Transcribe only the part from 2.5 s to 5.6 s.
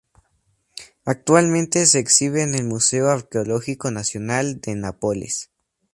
el Museo Arqueológico Nacional de Nápoles.